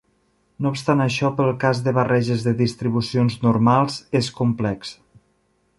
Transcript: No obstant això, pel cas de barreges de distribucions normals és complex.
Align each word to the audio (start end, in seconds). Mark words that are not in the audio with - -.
No 0.65 0.69
obstant 0.75 1.03
això, 1.03 1.29
pel 1.41 1.51
cas 1.65 1.81
de 1.87 1.93
barreges 1.97 2.47
de 2.49 2.55
distribucions 2.63 3.37
normals 3.45 4.01
és 4.23 4.33
complex. 4.41 4.97